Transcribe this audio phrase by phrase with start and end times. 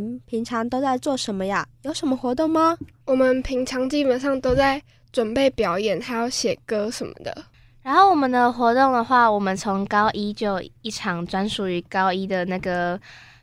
[0.00, 1.66] 们平常都在做什么呀？
[1.82, 2.76] 有什么活动吗？
[3.04, 4.82] 我们平常基本上都在
[5.12, 7.44] 准备表演，还有写歌什么的。
[7.82, 12.98] 然后我们的活动的话，我们从高一就一场专属于高一的那个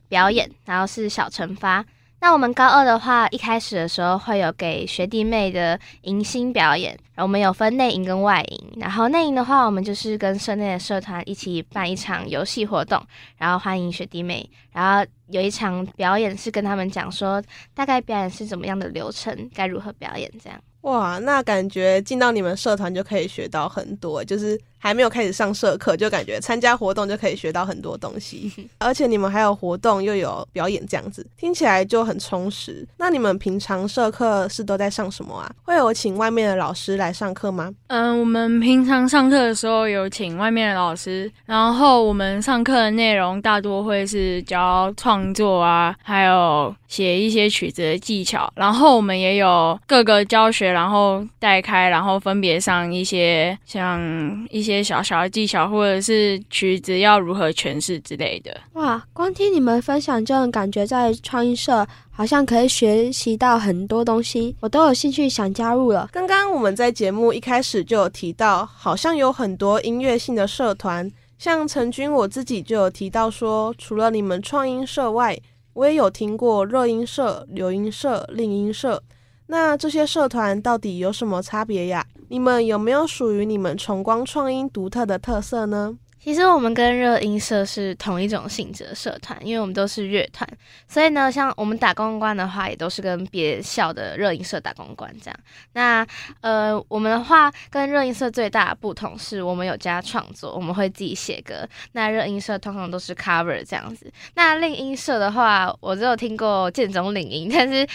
[0.09, 1.85] 表演，然后是小惩罚。
[2.23, 8.73] 那我们高二的话，一开始的时候会有给学弟妹的迎新表演，然后我们有分内营跟外营。
[8.77, 13.03] 然后内营的话，我们就是跟社内的社团一起办一场游戏活动，
[13.37, 14.47] 然后欢迎学弟妹。
[14.71, 17.41] 然后有一场表演是跟他们讲说，
[17.73, 20.61] 大概表演是怎么样的流程，该如何表演这样。
[20.81, 24.61] 哇，那感觉进到你们社团就可以学到很多，就是。
[24.81, 32.85] 还没有开始上社课，就感觉参加活动就可以学到很多东西， 而且你们还有活动又有表演，这样子听起来就很充实。
[32.97, 35.49] 那你们平常社课是都在上什么啊？
[35.63, 37.71] 会有请外面的老师来上课吗？
[37.87, 54.01] 嗯，我们平常上课的时候有请外面的老师，然后我们上课的内容大多会是教创作啊，还有写一些曲子的技巧，然后我们也有各个教学，然后带开，然后分别上一些像
[54.49, 54.70] 一些。
[54.71, 58.55] 些小小的技巧，或者是曲子要如何诠释之类的。
[58.73, 66.09] 哇，光听你们分享，就感觉在创意社好像可以学习到很多东西，我都有兴趣想加入了。
[66.11, 75.37] 刚刚我们在节目一开始就有提到，好像有很多音乐性的社团，像陈军我自己就有提到说，除了你们创音社外，
[75.73, 79.01] 我也有听过热音社、流音社、令音社。
[79.47, 82.05] 那这些社团到底有什么差别呀？
[82.31, 85.97] 你们有没有属于你们崇光创音独特的特色呢？
[86.23, 90.47] 其实我们跟热音社是同一种性质的社团，因为我们都是乐团，
[90.87, 95.39] 所以呢，像我们打公关的话，也都是跟别校的热音社打公关这样。
[95.73, 96.05] 那
[96.41, 101.67] 呃，我们的话跟热音社最大的不同是我们有加创作，我们会自己写歌。
[101.93, 104.11] 那热音社通常都是 cover 这样子。
[104.35, 107.87] 那另音社的话，我只有听过建中领音，但是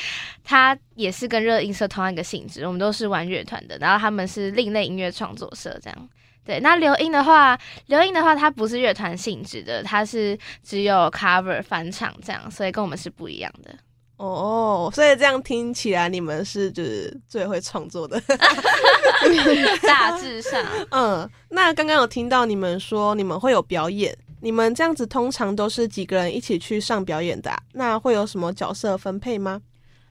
[0.43, 6.09] 它也是跟热音社同样一个性质，我们都是玩乐团的，然后他们是另类音乐创作社这样。
[6.47, 13.75] 对，那刘英的话，刘英的话，它不是乐团性质的，它是只有 cover 翻唱这样，所以跟我们是不一样的。
[14.17, 18.19] 哦，所以这样听起来，你们是就是最会创作的
[19.83, 20.65] 大致上。
[20.91, 27.53] 嗯，那刚刚有听到你们说你们会有表演，你们这样子通常都是几个人一起去上表演的？
[27.73, 29.61] 那会有什么角色分配吗？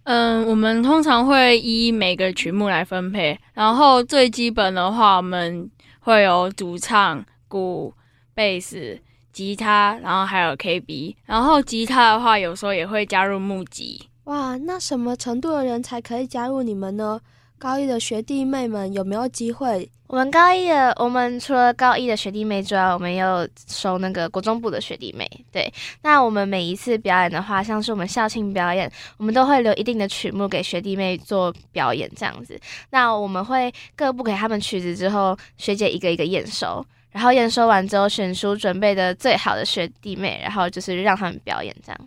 [0.04, 5.72] 嗯，我们通常会依每个曲目来分配，然后最基本的话，我们。
[6.06, 7.92] 会有主唱、鼓、
[8.36, 9.00] 贝斯、
[9.34, 11.16] 吉他，然后还有 KB。
[11.26, 14.08] 然后吉他的话，有时候也会加入木吉。
[14.26, 17.20] 哇，那什么程度的人才可以加入你们呢？
[17.58, 19.90] 高一的学弟妹们有没有机会？
[20.16, 25.30] 我们高一的，我们除了高一的学弟妹之外，我们也有收那个国中部的学弟妹。
[25.52, 25.70] 对，
[26.04, 32.58] 那我们每一次表演的话，像是我们校庆表演，我们都会留一定的曲目给学弟妹做表演，这样子。
[32.92, 42.00] 那我们会各部给他们曲子之后，学姐一个一个验收，然后验收完之后选出准备的最好的学弟妹，然后就是让他们表演这样。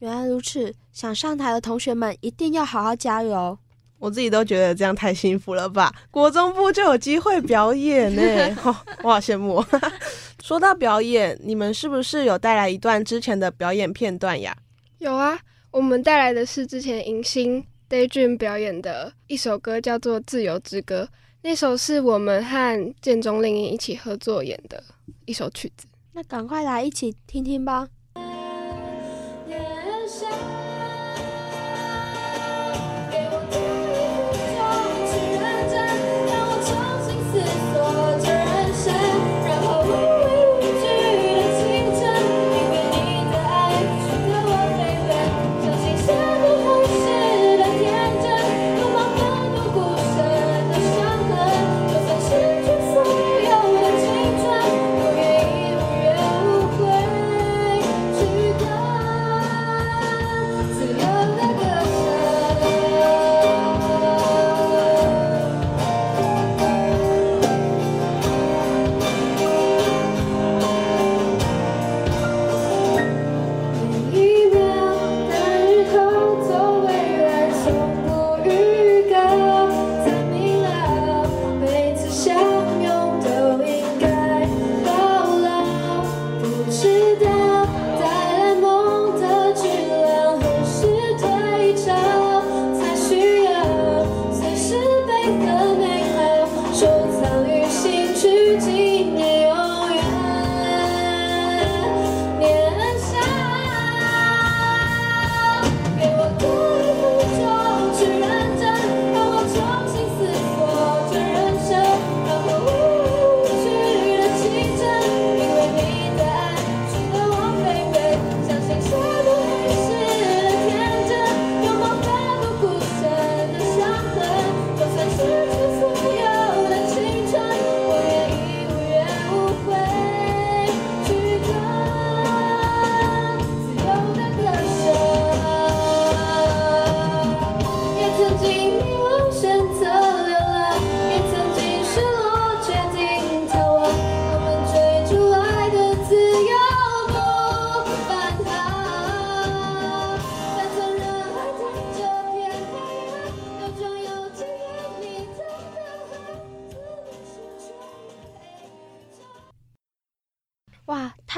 [0.00, 3.58] 原来如此，想上台的同学们一定要好好加油。
[3.98, 5.92] 我自己都觉得这样太幸福了吧！
[6.10, 8.56] 国中部就有机会表演呢，
[9.02, 9.64] 我好羡慕。
[10.42, 14.56] 说到表演，你们是不是有带来一段之前的表演片段呀？
[14.98, 15.38] 有啊，
[15.70, 21.02] 我们带来的是之前迎新 Daydream 表演的一首歌，叫做《自由之歌》。
[21.42, 24.82] 那首是我们和建中令一起合作演的
[25.24, 25.86] 一首曲子。
[26.12, 27.88] 那赶快来一起听听吧。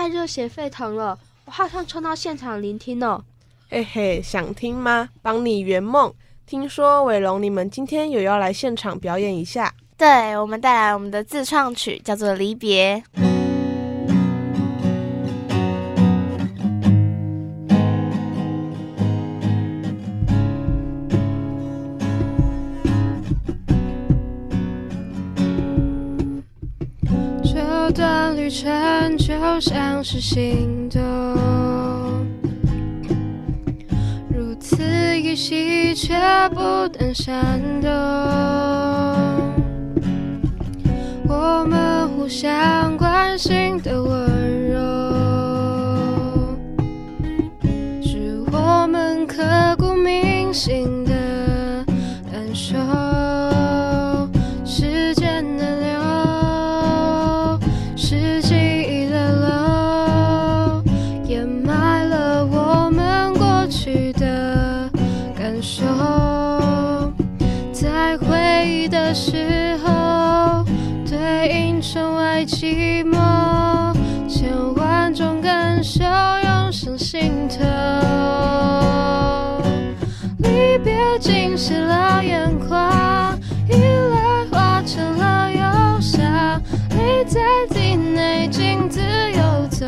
[0.00, 3.22] 太热血沸腾了，我好像冲到现场聆听哦。
[3.68, 5.10] 嘿嘿，想听吗？
[5.20, 6.10] 帮你圆梦。
[6.46, 9.74] 听说伟龙，你们今天有要来现场表演一下？
[9.98, 13.04] 对，我们带来我们的自创曲，叫做《离别》。
[29.60, 31.00] 像是心动，
[34.34, 34.82] 如此
[35.20, 36.14] 依稀却
[36.54, 36.60] 不
[36.98, 37.90] 能闪动。
[41.28, 44.78] 我们互相关心的温柔，
[48.02, 49.44] 是我们刻
[49.78, 50.99] 骨铭心
[72.46, 73.94] 寂寞，
[74.28, 77.58] 千万种感受涌上心头。
[80.38, 83.38] 离别浸湿了眼眶，
[83.68, 86.62] 依赖化成了忧伤，
[86.96, 87.40] 泪在
[87.70, 89.00] 体内径自
[89.32, 89.86] 游走。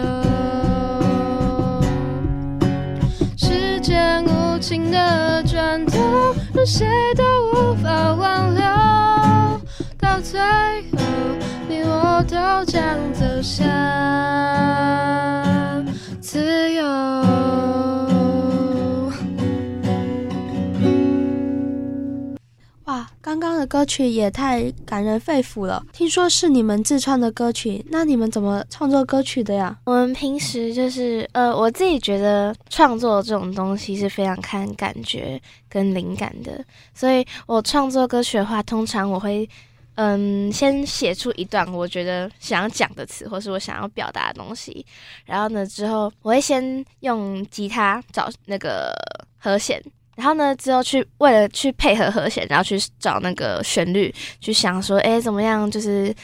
[3.36, 8.62] 时间无情的转动，让谁都无法挽留。
[9.98, 10.38] 到最
[10.91, 10.91] 后，
[11.84, 12.82] 我都将
[13.12, 13.66] 走向
[16.20, 16.82] 自由。
[22.84, 25.84] 哇，刚刚的歌曲也太感人肺腑了。
[25.92, 29.78] 听说是你们自创的歌曲，那你们怎么创作歌曲的呀？
[29.84, 39.48] 我们平时就是呃，我自己觉得创作这种东西是非常看感觉跟灵感的，所以我创作歌曲的话，通常我会
[39.96, 44.84] 嗯先写出一段我觉得想要讲的词，或是我想要表达的东西，
[45.24, 48.94] 然后呢之后我会先用吉他找那个
[49.38, 49.82] 和弦。
[50.14, 56.14] 然后呢，之后去为了去配合和弦，然后去找那个旋律，去想说，哎，怎么样，就是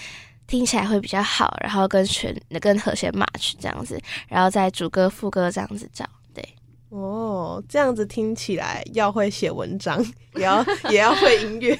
[0.46, 3.98] 听起来会比较好，然后跟旋跟和弦 match 这样子，
[4.28, 6.04] 然后再主歌副歌这样子找。
[6.90, 10.02] 哦，这样子听起来要会写文章，
[10.37, 11.76] 也要 也要会音乐。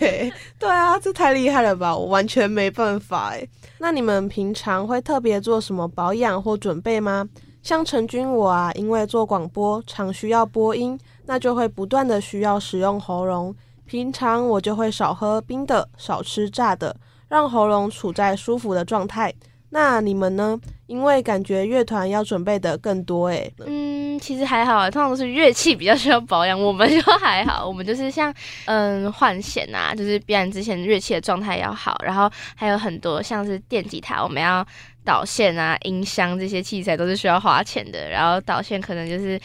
[0.59, 1.97] 对啊，这太厉害了吧！
[1.97, 3.47] 我完全没办法哎。
[3.79, 7.27] 那你们平常会特别做什么保养或准备吗？
[7.63, 10.99] 像陈君我啊，因为做广播常需要播音。
[11.31, 16.97] 那就会不断的需要使用喉咙，平常我就会少喝冰的，少吃炸的，
[17.29, 19.31] 让喉咙处在舒服的状态。
[19.71, 20.59] 那你们呢？
[20.87, 23.53] 因为感觉乐团要准备的更多诶。
[23.67, 28.33] 嗯，其实还好啊，通常都是乐器比较需要保养，我们就还好，我们就是像
[28.65, 34.67] 嗯换弦啊，就是表演之前乐器的状态要好，然后还有很多像是电吉他，我们要
[35.05, 39.39] 导线啊、音箱这些器材都是需要花钱的，然后导线可能就是。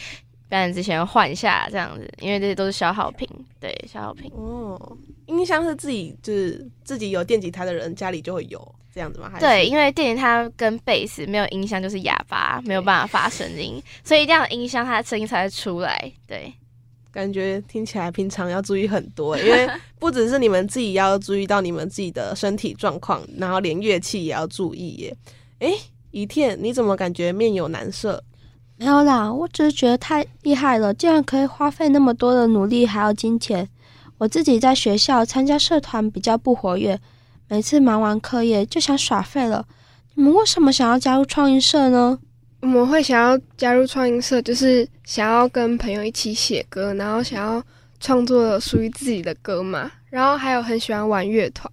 [0.53, 3.27] 表演之前换一下这样子，因为这些都是消耗品，
[3.59, 4.31] 对消耗品。
[4.35, 4.79] 哦，
[5.25, 9.31] 音箱是自己就是自己有电吉他的人家里就会有这样子吗？
[9.39, 16.11] 对，因为电吉他跟贝斯没有音箱就是哑巴，没有办法发声音，所以一定要有音箱，它的声音才会出来。
[16.27, 16.53] 对，
[17.11, 19.67] 感觉听起来平常要注意很多，因为
[19.97, 25.17] 不只是你们自己要注意到你们自己的身体状况，然后连乐器也要注意耶。
[25.57, 25.73] 哎，
[26.11, 28.23] 一天你怎么感觉面有难色？
[28.83, 33.69] 没有啦，我只是觉得太厉害了，竟然可以花费那么多的努力还有金钱。
[34.17, 36.99] 我自己在学校参加社团比较不活跃，
[37.47, 39.65] 每次忙完课业就想耍废了。
[40.15, 42.19] 你们为什么想要加入创音社呢？
[42.59, 47.63] 我们会想要加入创音社，就是想要跟朋友一起写歌，然后想要
[48.01, 49.89] 创作属于自己的歌嘛。
[50.09, 51.71] 然后还有很喜欢玩乐团，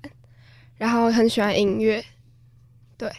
[0.76, 2.04] 然后很喜欢音乐，
[2.96, 3.10] 对。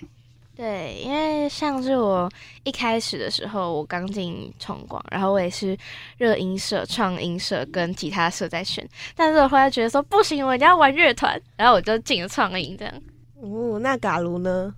[0.62, 2.32] 对，因为像是我
[2.66, 5.76] 一开始的时候，我刚进重广，然后我也是
[6.20, 12.94] 热音社、创音社跟吉他社在选，但是我后来觉得说不行，我一定要玩乐团，然后我就进了创音这样。
[13.42, 14.72] 哦，那嘎卢呢？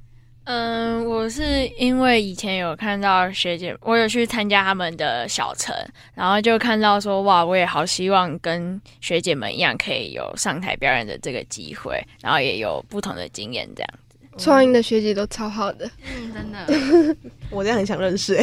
[0.46, 5.76] 嗯，我是因为以前有看到学姐，我有去参加他们的小城，
[6.14, 13.90] 然后就看到说哇，我也好希望跟学姐们一样，可以有上台表演的这个机会，然后也有不同的经验这样。
[14.38, 17.16] 创意的学姐都超好的，嗯，真的，
[17.50, 18.36] 我这样很想认识。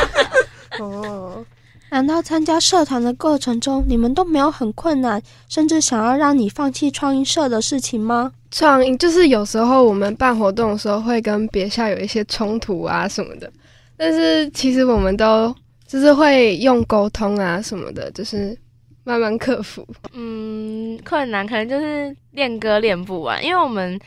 [0.80, 1.44] 哦，
[1.90, 8.32] 难道参加社团的过程中，你们都没有很困难，甚至想要让你放弃创意社的事情吗？
[8.50, 13.50] 创意就是有时候我们办活动的时候会跟别校有一些冲突啊什么的，
[13.96, 15.54] 但是其实我们都
[15.86, 18.56] 就是会用沟通啊什么的，就是
[19.04, 19.86] 慢慢克服。
[20.12, 23.98] 嗯，困难可能就是练歌练不完，因为我们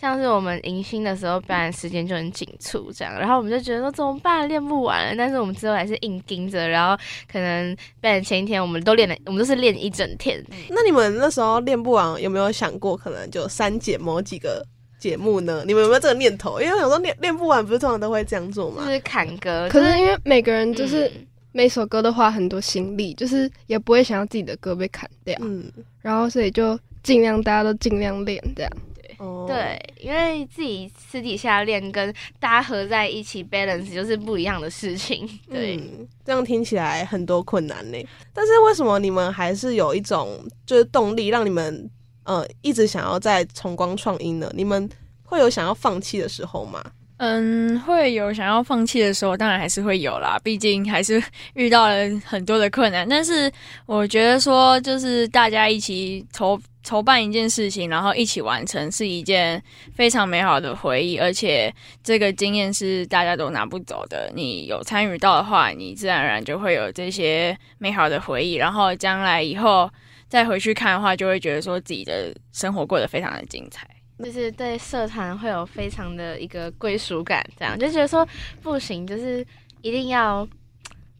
[0.00, 5.14] 像是我们迎新的时候，表演时间就很紧促，这样，然后我们就觉得说怎么办，练不完了。
[5.18, 6.96] 但是我们之后还是硬盯着，然后
[7.30, 10.40] 可能表演前一天我们都练了，我们都是练一整天。
[10.70, 14.64] 那你们那时候练不完，有没有想过可能就删减某几个
[15.00, 15.64] 节目呢？
[15.66, 16.60] 你们有没有这个念头？
[16.60, 18.84] 因为我想说练练不完，不是通常都会这样做吗？
[18.86, 25.64] 就是砍歌，可是因为每个人就是嗯每首歌都花很多心力，就是也不会想要自己的歌被砍掉，嗯，
[26.00, 28.72] 然后所以就尽量大家都尽量练这样。
[29.18, 35.28] 哦，对，因为自己私底下练跟大家合在一起 balance 就是不一样的事情。
[35.50, 37.98] 对，嗯，这样听起来很多困难呢。
[38.32, 41.90] 但是为什么你们还是有一种就是动力，让你们
[42.24, 44.50] 呃一直想要在崇光创音呢？
[44.54, 44.88] 你们
[45.24, 46.82] 会有想要放弃的时候吗？
[47.20, 50.38] 嗯，会有想要放弃的时候，当然还是会有啦。
[50.44, 51.20] 毕竟还是
[51.54, 53.08] 遇到了很多的困难。
[53.08, 53.50] 但是
[53.86, 56.56] 我觉得说，就是大家一起筹
[56.88, 59.62] 筹办一件事情，然后一起完成，是一件
[59.94, 61.18] 非常美好的回忆。
[61.18, 61.70] 而且
[62.02, 64.32] 这个经验是大家都拿不走的。
[64.34, 68.54] 你有参与到的话，你自然而然就会有这些美好的回忆。
[68.54, 69.90] 然后将来以后
[70.28, 73.86] 再回去看的话，就会觉得说自己的生活过得非常的精彩。
[74.24, 78.26] 就是对社团会有非常的一个归属感，这样就觉得说
[78.62, 79.46] 不行，就是
[79.82, 80.48] 一定要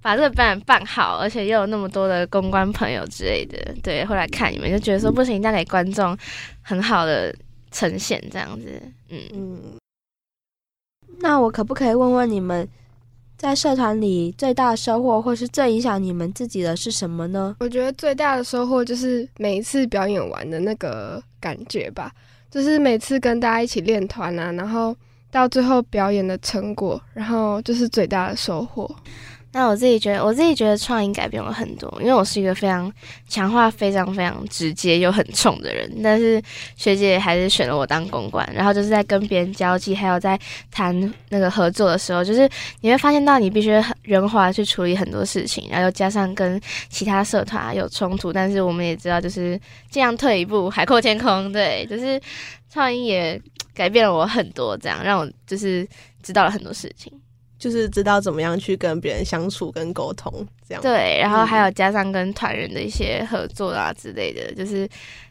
[0.00, 6.16] 把这个表演办好，而且又有那么多的公关朋友之类的，对，会来看你们，就觉得说不行，带给观众
[6.62, 7.34] 很好的
[7.70, 9.20] 呈现，这样子，嗯。
[9.34, 9.58] 嗯，
[11.20, 12.66] 那我可不可以问问你们，
[13.36, 17.56] 在社团里最大的收获，或是最影响你们自己的是什么呢？
[17.58, 22.12] 我觉得最大的收获就是每一次表演完的那个感觉吧，
[22.50, 24.96] 就是每次跟大家一起练团啊，然后
[25.30, 28.88] 到最后表演的成果，然后就是最大的收获。
[29.58, 32.90] 那我自己觉得，我自己觉得创意改变我很多，因为我是一个非常
[33.26, 36.40] 强化非常非常直接又很冲的人，但是
[36.76, 40.38] 学姐还是选了我当公关，然后就是在跟别人交际，还有在
[40.70, 42.48] 谈那个合作的时候，就是
[42.82, 49.60] 你会发现到你必须很圆滑去处理很多事情，然后又加上跟其他社团有冲突，但是我们也知道就是
[49.90, 52.20] 这样退一步海阔天空，对，就是
[52.72, 53.42] 创意也
[53.74, 55.84] 改变了我很多，这样让我就是
[56.22, 57.12] 知道了很多事情。
[57.58, 60.32] 就是知道怎么样去跟别人相处跟沟通，
[60.66, 60.82] 这样。
[60.82, 64.88] 对，然后还有加上跟团员的一些合作啊之类的，就是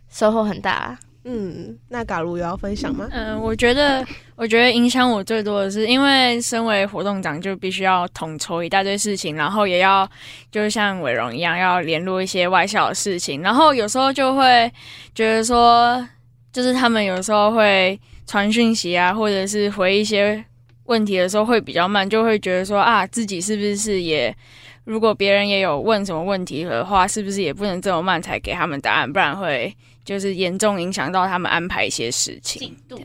[0.09, 0.97] 收获很大。
[1.29, 3.05] 嗯，那假如有要分享吗？
[3.11, 4.05] 嗯，我觉得，
[4.37, 10.09] 我觉得影响我最多的是，因为身为活动长，就必须要统筹一大堆事情，然后也要
[10.49, 14.71] 就是像伟荣一样，要联络一些外校的事情，然后有时候就会
[15.13, 16.07] 觉得说，
[16.53, 20.41] 就是他们有时候会传讯息啊，或者是回一些
[20.87, 24.35] 问题的时候会比较慢，就会觉得说啊，自己是不是也，
[24.83, 32.77] 如果别人也有问什么问题的话，是不是也不能这么慢才给他们答案，不然会就是严重影响到他们安排一些事情进。
[32.87, 33.03] 度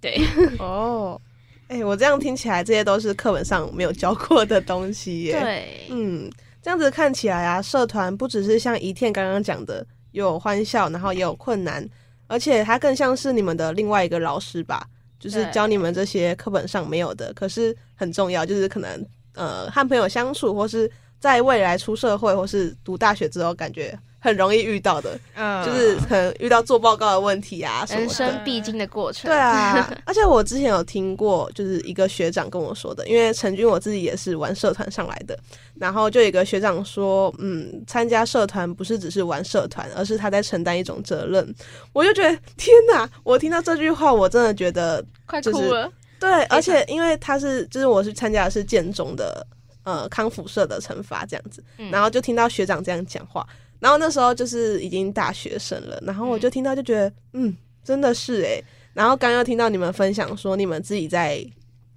[0.00, 0.20] 对，
[0.58, 1.20] 哦，
[1.68, 6.30] 哎、我这样听起来，这些都是课本上没有教过的东西耶。，对，嗯，
[6.62, 11.84] 这样子看起来啊，社团不只是像一天刚刚讲的有欢笑，然后也有困难，
[12.26, 14.86] 而且它更像是你们的另外一个老师吧，
[15.24, 28.08] 就是教你们这些课本上没有的，可是很重要，就是可能呃和朋友相处，或是在未来出社会或是读大学之后，感觉很容易遇到的，嗯就是可能遇到做报告的问题啊什么人。
[28.10, 29.30] 生必经的过程。
[29.30, 35.38] 对啊， 而且我之前有听过，就是一个学长跟我说的，因为陈军我自己也是玩社团上来的，
[35.78, 41.54] 然后就有一个学长说，嗯，参加社团不是只是玩社团，而是他在承担一种责任。
[41.92, 45.90] 我就觉得天哪，我听到这句话，我真的觉得快哭了。
[46.20, 49.46] 对，而且因为他是，就是我是参加的是建中的
[49.82, 53.46] 呃康复社的惩罚这样子，嗯然后就听到学长这样讲话，
[53.78, 58.64] 然后那时候就是已经大学生了，然后我就听到就觉得，嗯，真的是诶。
[58.94, 61.44] 然后刚刚又听到你们分享说你们自己在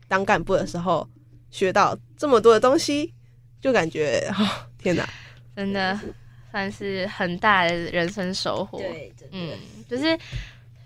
[0.08, 1.08] 当干部的时候
[1.52, 3.14] 学到这么多的东西，
[3.62, 5.08] 就感觉哦天哪，
[5.56, 5.98] 真的
[6.52, 8.80] 算是很大的人生收获。
[8.80, 9.52] 对，嗯，
[9.88, 10.20] 就是现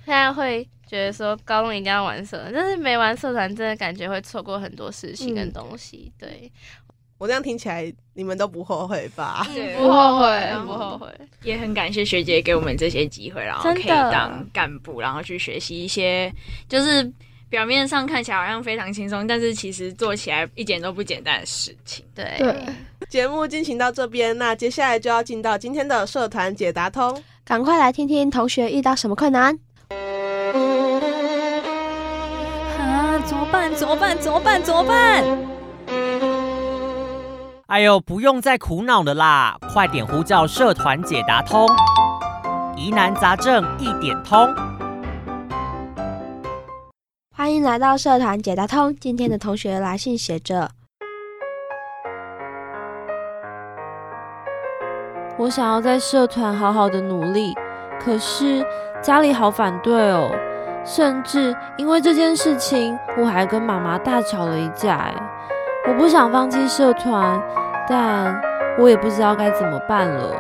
[0.08, 6.12] 在会觉得说高中一定要玩社团，但是没玩社团，真的感觉会错过很多事情跟嗯东西。
[6.20, 6.52] 对，
[7.18, 9.48] 我这样听起来你们都不后悔吧？
[9.56, 11.08] 对不后悔嗯不后悔。
[11.44, 16.30] 也很感谢学姐给我们这些机会，然后可以当干部，然后去学习一些，
[16.68, 17.10] 就是
[17.48, 22.04] 表面上看起来好像非常轻松，但是其实做起来一点都不简单的事情。
[22.14, 22.54] 对，对，
[23.08, 27.24] 节目进行到这边，那接下来就要进到今天的社团解答通。
[27.46, 29.58] 赶快来听听同学遇到什么困难。
[33.72, 33.78] 办？
[33.78, 34.18] 怎么办？
[34.18, 34.62] 怎么办？
[34.62, 35.24] 怎么办？
[37.68, 41.66] 哎呦，不用再苦恼了啦，快点呼叫社团解答通，
[42.76, 44.54] 疑难杂症一点通。
[47.34, 48.94] 欢迎来到社团解答通。
[48.98, 50.70] 今天的同学来信写着：
[55.38, 57.54] 我想要在社团好好的努力，
[58.04, 58.66] 可是
[59.02, 60.30] 家里好反对哦，
[60.84, 64.98] 甚至因为这件事情，我还跟妈妈大吵了一架。
[64.98, 65.14] 哎，
[65.88, 67.42] 我不想放弃社团。
[67.90, 68.40] 但
[68.80, 70.34] 我也不知道该怎么办了。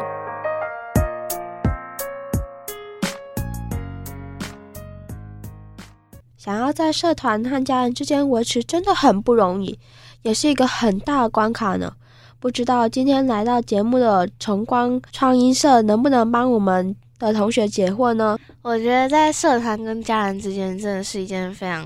[6.38, 9.77] 想要在社团和家人之间维持，真的很不容易，
[10.21, 11.91] 也是一个很大的关卡呢。
[12.39, 16.95] 不知道今天来到节目的晨光创音社能不能帮我们
[17.27, 18.37] 的同学结婚呢？
[18.61, 21.85] 我觉得在社团跟家人之间，真的是一件非常。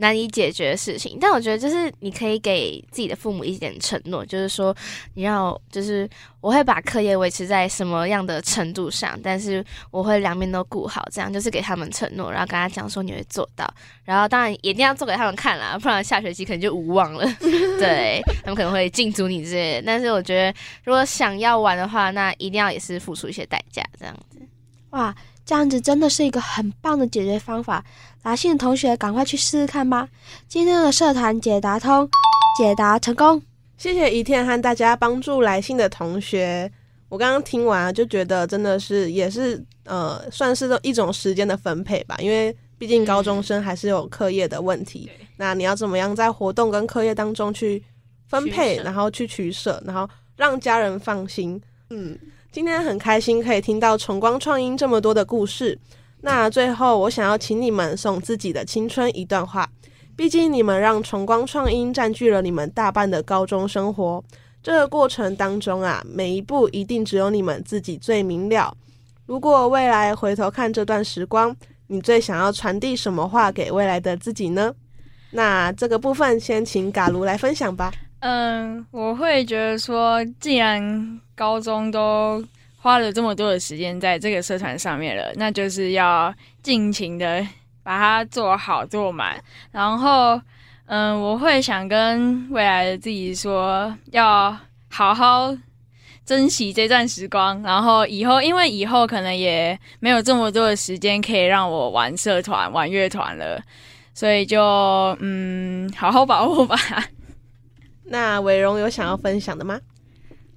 [0.00, 4.74] 难以解决的事情，但我觉得就是你可以给自己的父母一点承诺，就是说
[5.12, 6.08] 你要就是
[6.40, 13.70] 我会把课业维持在什么样的程度上，但是我会两面都顾好，这样就是给他们承诺，然后跟他讲说你会做到，
[14.02, 17.26] 然后当然一定要做给他们看啦，不然下学期可能就无望了，
[17.78, 19.82] 对他们可能会禁足你之类的。
[19.84, 24.38] 但是我觉得如果想要玩的话，那一定要也是付出一些代价，这样子。
[24.90, 27.84] 哇，这样子真的是一个很棒的解决方法。
[28.22, 30.06] 来信的同学，赶快去试试看吧！
[30.46, 32.06] 今天的社团解答通，
[32.58, 33.40] 解答成功。
[33.78, 36.70] 谢谢一天和大家帮助来信的同学。
[37.08, 42.14] 我刚刚听完就觉得真的是也是呃，算是一种时间的分配吧。
[42.20, 45.10] 因为毕竟高中生还是有课业的问题。
[45.38, 47.82] 那你要怎么样在活动跟课业当中去
[48.28, 50.06] 分配，然后去取舍，然后
[50.36, 51.58] 让家人放心？
[51.88, 52.18] 嗯，
[52.52, 55.76] 今天很开心可以听到崇光创音这么多的故事。
[56.22, 59.68] 那最后，我想要请你们送自己的青春一段话。
[60.16, 64.22] 毕竟你们让崇光创音占据了你们大半的高中生活，
[64.62, 68.76] 这个过程当中啊，每一步一定只有你们自己最明了。
[69.24, 71.56] 如果未来回头看这段时光，
[71.86, 74.74] 你最想要传递什么话给未来的自己呢？
[75.30, 77.90] 那这个部分先请嘎卢来分享吧。
[78.18, 82.44] 嗯，我会觉得说，既然高中都。
[82.82, 87.46] 花了这么多的时间在这个社团上面了，那就是要尽情的
[87.82, 89.38] 把它做好做满。
[89.70, 90.40] 然后，
[90.86, 94.56] 嗯，我会想跟未来的自己说，要
[94.88, 95.54] 好好
[96.24, 97.62] 珍惜这段时光。
[97.62, 103.62] 然后以后，因为以后可能也没有这么多的时间可以让我玩社团、玩乐团了，
[104.14, 104.58] 所以就
[105.20, 106.76] 嗯，好好把握吧。
[108.04, 109.78] 那伟荣有想要分享的吗？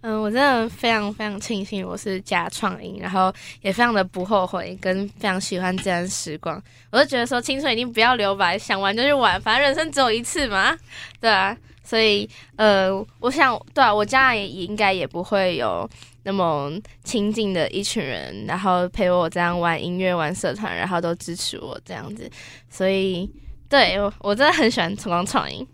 [0.03, 6.61] 嗯，我真的非常非常庆幸我是加创音，然后也非常的不后悔，跟非常喜欢这段时光。
[6.91, 10.77] 我就觉得说青春一定不要留白，想玩就去玩，反正人生只有一次嘛，
[11.21, 11.57] 对啊。
[11.85, 15.89] 所以呃，我想对啊，我家也应该也不会有
[16.23, 16.69] 那么
[17.05, 22.29] 亲近的一群人，然后陪我这样玩音乐、玩社团，然后都支持我这样子。
[22.69, 23.29] 所以
[23.69, 25.65] 对我我真的很喜欢崇光创音。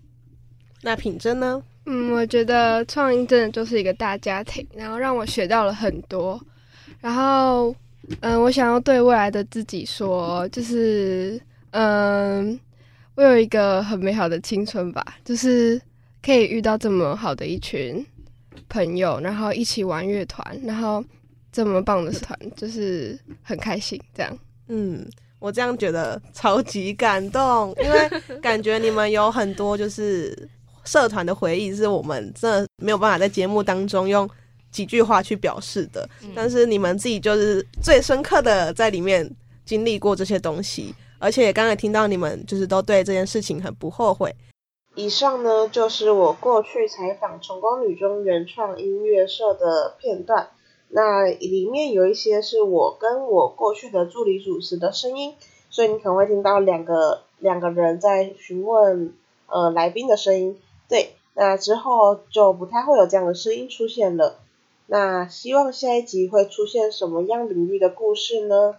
[0.82, 1.62] 那品珍呢？
[1.92, 6.40] 嗯，我觉得创音真的就是一个大家庭，然后让我学到了很多。
[7.02, 7.76] 然后，
[8.22, 12.60] 嗯，我想要对未来的自己说，就是，嗯，
[13.16, 15.82] 我有一个很美好的青春吧，就是
[16.22, 18.06] 可以遇到这么好的一群
[18.68, 21.04] 朋友，然后一起玩乐团，然后
[21.52, 24.00] 这么棒的团，就是很开心。
[24.14, 25.04] 这样，嗯，
[25.40, 30.48] 我这样觉得超级感动，因为感觉你们有很多就是。
[30.90, 34.28] 社团的回忆是我们真的没有办法在节目当中用
[34.72, 39.30] 几句话去表示的，但是你们自己就是最深刻的在里面
[39.64, 44.34] 经历过这些东西，而且刚才听到你们就是都对这件事情很不后悔。
[44.96, 50.50] 以上呢就是我过去采访成功女中原创音乐社的片段，
[50.90, 55.36] 那里面有一些是我跟我过去的助理主持的声音，
[55.70, 59.14] 所以你可能会听到两个两个人在询问
[59.46, 60.58] 呃来宾的声音。
[60.90, 64.40] 对，那之后就不太会有这样的声音出现了。
[64.88, 68.76] 那希望下一集会出现什么样领域的故事呢？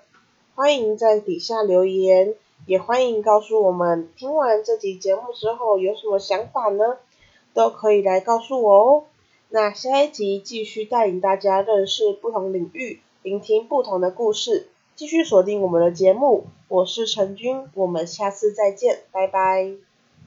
[0.56, 2.34] 欢迎在底下留言，
[2.66, 6.98] 也欢迎告诉我们听完这集节目之后有什么想法呢？
[7.54, 9.04] 都可以来告诉我哦。
[9.48, 16.44] 那下一集继续带领大家认识不同领域，聆听不同的故事，继续锁定我们的节目。
[16.68, 19.89] 我是陈君，我们下次再见，拜拜。